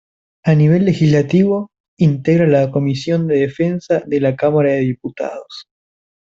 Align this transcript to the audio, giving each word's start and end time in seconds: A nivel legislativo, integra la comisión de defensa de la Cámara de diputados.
A 0.45 0.55
nivel 0.55 0.83
legislativo, 0.85 1.69
integra 1.99 2.47
la 2.47 2.71
comisión 2.71 3.27
de 3.27 3.35
defensa 3.41 4.01
de 4.07 4.19
la 4.19 4.35
Cámara 4.35 4.71
de 4.71 4.79
diputados. 4.79 5.67